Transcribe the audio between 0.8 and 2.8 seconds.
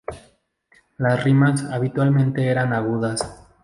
Las rimas, habitualmente, eran